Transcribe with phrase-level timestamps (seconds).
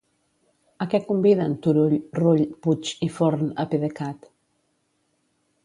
[0.85, 4.29] A què conviden Turull, Rull, Puig i Forn a PDECat?